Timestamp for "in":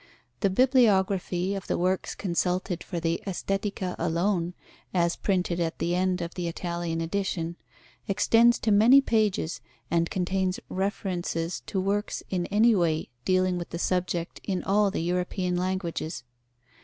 12.31-12.47, 14.43-14.63